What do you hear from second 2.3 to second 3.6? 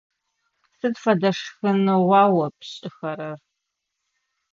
о пшӏыхэрэр?